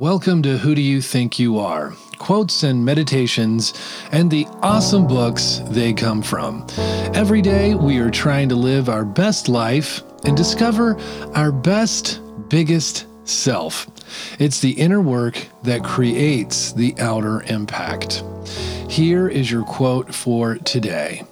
Welcome 0.00 0.42
to 0.42 0.58
Who 0.58 0.74
Do 0.74 0.82
You 0.82 1.00
Think 1.00 1.38
You 1.38 1.60
Are? 1.60 1.92
Quotes 2.18 2.64
and 2.64 2.84
meditations, 2.84 3.72
and 4.10 4.28
the 4.28 4.44
awesome 4.60 5.06
books 5.06 5.60
they 5.66 5.92
come 5.92 6.20
from. 6.20 6.66
Every 7.14 7.40
day, 7.40 7.76
we 7.76 7.98
are 7.98 8.10
trying 8.10 8.48
to 8.48 8.56
live 8.56 8.88
our 8.88 9.04
best 9.04 9.48
life 9.48 10.02
and 10.24 10.36
discover 10.36 10.98
our 11.36 11.52
best, 11.52 12.20
biggest 12.48 13.06
self. 13.22 13.86
It's 14.40 14.58
the 14.58 14.72
inner 14.72 15.00
work 15.00 15.46
that 15.62 15.84
creates 15.84 16.72
the 16.72 16.96
outer 16.98 17.42
impact. 17.42 18.24
Here 18.88 19.28
is 19.28 19.48
your 19.48 19.62
quote 19.62 20.12
for 20.12 20.56
today. 20.56 21.22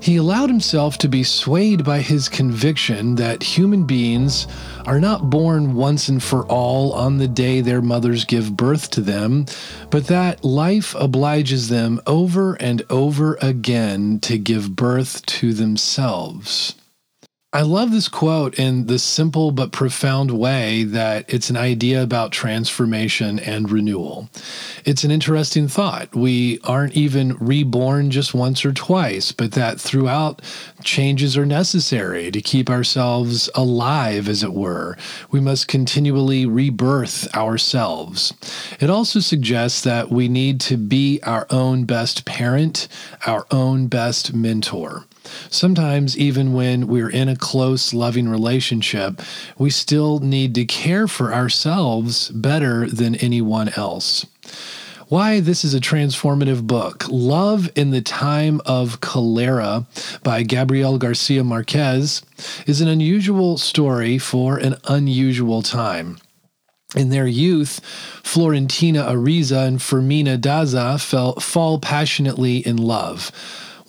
He 0.00 0.16
allowed 0.16 0.48
himself 0.48 0.96
to 0.98 1.08
be 1.08 1.22
swayed 1.22 1.84
by 1.84 2.00
his 2.00 2.30
conviction 2.30 3.16
that 3.16 3.42
human 3.42 3.84
beings 3.84 4.46
are 4.86 4.98
not 4.98 5.28
born 5.28 5.74
once 5.74 6.08
and 6.08 6.22
for 6.22 6.46
all 6.46 6.94
on 6.94 7.18
the 7.18 7.28
day 7.28 7.60
their 7.60 7.82
mothers 7.82 8.24
give 8.24 8.56
birth 8.56 8.90
to 8.92 9.02
them, 9.02 9.44
but 9.90 10.06
that 10.06 10.42
life 10.42 10.94
obliges 10.98 11.68
them 11.68 12.00
over 12.06 12.54
and 12.54 12.82
over 12.88 13.36
again 13.42 14.20
to 14.20 14.38
give 14.38 14.74
birth 14.74 15.24
to 15.26 15.52
themselves. 15.52 16.74
I 17.52 17.62
love 17.62 17.90
this 17.90 18.06
quote 18.06 18.60
in 18.60 18.86
the 18.86 19.00
simple 19.00 19.50
but 19.50 19.72
profound 19.72 20.30
way 20.30 20.84
that 20.84 21.24
it's 21.26 21.50
an 21.50 21.56
idea 21.56 22.00
about 22.00 22.30
transformation 22.30 23.40
and 23.40 23.68
renewal. 23.68 24.30
It's 24.84 25.02
an 25.02 25.10
interesting 25.10 25.66
thought. 25.66 26.14
We 26.14 26.60
aren't 26.62 26.96
even 26.96 27.36
reborn 27.38 28.12
just 28.12 28.34
once 28.34 28.64
or 28.64 28.72
twice, 28.72 29.32
but 29.32 29.50
that 29.52 29.80
throughout 29.80 30.42
changes 30.84 31.36
are 31.36 31.44
necessary 31.44 32.30
to 32.30 32.40
keep 32.40 32.70
ourselves 32.70 33.50
alive, 33.56 34.28
as 34.28 34.44
it 34.44 34.52
were. 34.52 34.96
We 35.32 35.40
must 35.40 35.66
continually 35.66 36.46
rebirth 36.46 37.34
ourselves. 37.34 38.32
It 38.78 38.90
also 38.90 39.18
suggests 39.18 39.80
that 39.80 40.08
we 40.08 40.28
need 40.28 40.60
to 40.60 40.76
be 40.76 41.18
our 41.24 41.48
own 41.50 41.82
best 41.82 42.24
parent, 42.24 42.86
our 43.26 43.44
own 43.50 43.88
best 43.88 44.32
mentor. 44.32 45.06
Sometimes, 45.50 46.16
even 46.16 46.52
when 46.52 46.86
we're 46.86 47.10
in 47.10 47.28
a 47.28 47.36
close, 47.36 47.92
loving 47.92 48.28
relationship, 48.28 49.20
we 49.58 49.70
still 49.70 50.18
need 50.20 50.54
to 50.54 50.64
care 50.64 51.06
for 51.08 51.32
ourselves 51.32 52.30
better 52.30 52.86
than 52.86 53.14
anyone 53.16 53.70
else. 53.76 54.26
Why 55.08 55.40
this 55.40 55.64
is 55.64 55.74
a 55.74 55.80
transformative 55.80 56.68
book. 56.68 57.04
Love 57.08 57.68
in 57.74 57.90
the 57.90 58.00
Time 58.00 58.60
of 58.64 59.00
Cholera 59.00 59.86
by 60.22 60.44
Gabriel 60.44 60.98
Garcia 60.98 61.42
Marquez 61.42 62.22
is 62.64 62.80
an 62.80 62.86
unusual 62.86 63.58
story 63.58 64.18
for 64.18 64.56
an 64.56 64.76
unusual 64.84 65.62
time. 65.62 66.18
In 66.94 67.08
their 67.08 67.26
youth, 67.26 67.80
Florentino 68.22 69.02
Ariza 69.02 69.66
and 69.66 69.78
Fermina 69.80 70.38
Daza 70.38 71.00
fell, 71.00 71.34
fall 71.40 71.80
passionately 71.80 72.58
in 72.58 72.76
love. 72.76 73.32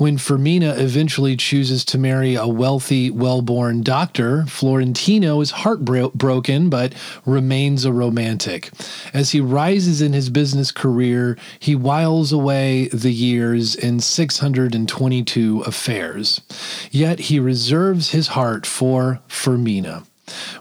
When 0.01 0.17
Fermina 0.17 0.79
eventually 0.79 1.37
chooses 1.37 1.85
to 1.85 1.99
marry 1.99 2.33
a 2.33 2.47
wealthy, 2.47 3.11
well 3.11 3.43
born 3.43 3.83
doctor, 3.83 4.47
Florentino 4.47 5.41
is 5.41 5.51
heartbroken 5.51 6.71
but 6.71 6.95
remains 7.23 7.85
a 7.85 7.93
romantic. 7.93 8.71
As 9.13 9.29
he 9.29 9.39
rises 9.39 10.01
in 10.01 10.13
his 10.13 10.31
business 10.31 10.71
career, 10.71 11.37
he 11.59 11.75
whiles 11.75 12.31
away 12.31 12.87
the 12.87 13.13
years 13.13 13.75
in 13.75 13.99
622 13.99 15.61
affairs. 15.67 16.41
Yet 16.89 17.19
he 17.19 17.39
reserves 17.39 18.09
his 18.09 18.29
heart 18.29 18.65
for 18.65 19.19
Fermina. 19.27 20.07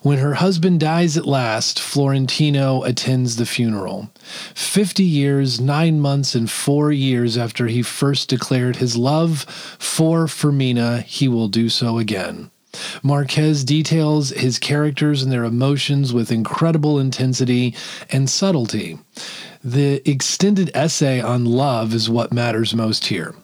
When 0.02 0.18
her 0.18 0.34
husband 0.34 0.80
dies 0.80 1.16
at 1.16 1.26
last, 1.26 1.78
Florentino 1.78 2.82
attends 2.82 3.36
the 3.36 3.46
funeral. 3.46 4.10
Fifty 4.54 5.04
years, 5.04 5.60
nine 5.60 6.00
months, 6.00 6.34
and 6.34 6.50
four 6.50 6.92
years 6.92 7.36
after 7.36 7.66
he 7.66 7.82
first 7.82 8.28
declared 8.28 8.76
his 8.76 8.96
love 8.96 9.42
for 9.78 10.26
Fermina, 10.26 11.02
he 11.02 11.28
will 11.28 11.48
do 11.48 11.68
so 11.68 11.98
again. 11.98 12.50
Marquez 13.02 13.64
details 13.64 14.30
his 14.30 14.58
characters 14.58 15.22
and 15.22 15.32
their 15.32 15.44
emotions 15.44 16.12
with 16.12 16.32
incredible 16.32 16.98
intensity 16.98 17.74
and 18.10 18.28
subtlety. 18.28 18.98
The 19.62 20.08
extended 20.10 20.70
essay 20.74 21.20
on 21.20 21.44
love 21.44 21.92
is 21.92 22.08
what 22.08 22.32
matters 22.32 22.74
most 22.74 23.06
here. 23.06 23.34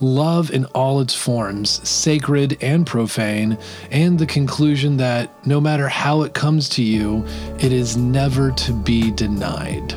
Love 0.00 0.50
in 0.50 0.66
all 0.66 1.00
its 1.00 1.14
forms, 1.14 1.88
sacred 1.88 2.58
and 2.60 2.86
profane, 2.86 3.56
and 3.90 4.18
the 4.18 4.26
conclusion 4.26 4.98
that 4.98 5.46
no 5.46 5.60
matter 5.60 5.88
how 5.88 6.22
it 6.22 6.34
comes 6.34 6.68
to 6.70 6.82
you, 6.82 7.24
it 7.58 7.72
is 7.72 7.96
never 7.96 8.50
to 8.50 8.72
be 8.72 9.10
denied. 9.12 9.94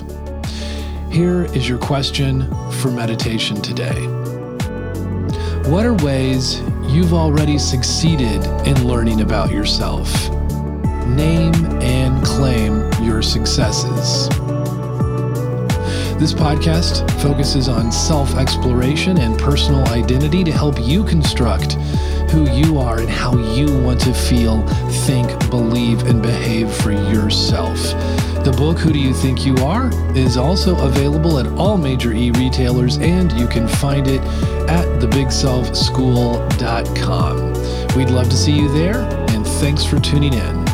Here 1.12 1.45
is 1.53 1.68
your 1.68 1.79
question 1.79 2.50
for 2.79 2.90
meditation 2.90 3.62
today. 3.62 4.07
What 5.69 5.85
are 5.85 5.95
ways 5.95 6.62
you've 6.88 7.13
already 7.13 7.57
succeeded 7.57 8.45
in 8.68 8.75
about 9.21 9.51
yourself? 9.51 10.29
Name 11.07 11.53
and 11.81 12.23
claim 12.25 12.89
your 13.03 13.21
successes. 13.21 14.29
This 16.17 16.33
podcast 16.33 17.09
focuses 17.21 17.67
on 17.67 17.91
self 17.91 18.35
exploration 18.35 19.19
and 19.19 19.37
personal 19.37 19.85
identity 19.89 20.43
to 20.43 20.51
help 20.51 20.79
you 20.79 21.03
construct 21.03 21.73
who 22.31 22.49
you 22.51 22.79
are 22.79 22.99
and 22.99 23.09
how 23.09 23.37
you 23.53 23.79
want 23.81 23.99
to 24.01 24.13
feel, 24.13 24.65
think, 25.05 25.27
believe, 25.49 26.03
and 26.03 26.21
behave 26.21 26.71
for 26.73 26.91
yourself. 26.91 27.77
The 28.43 28.53
book, 28.57 28.77
Who 28.77 28.93
Do 28.93 28.99
You 28.99 29.13
Think 29.13 29.45
You 29.45 29.55
Are, 29.57 29.89
is 30.15 30.37
also 30.37 30.77
available 30.85 31.39
at 31.39 31.47
all 31.57 31.77
major 31.77 32.13
e 32.13 32.31
retailers, 32.31 32.97
and 32.97 33.31
you 33.33 33.47
can 33.47 33.67
find 33.67 34.07
it 34.07 34.21
at 34.69 34.85
thebigselfschool.com. 34.99 37.54
We'd 37.95 38.09
love 38.09 38.29
to 38.29 38.37
see 38.37 38.51
you 38.51 38.71
there, 38.71 39.01
and 39.29 39.45
thanks 39.45 39.83
for 39.85 39.99
tuning 39.99 40.33
in. 40.33 40.64